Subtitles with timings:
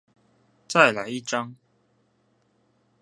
[0.67, 1.55] 再來一張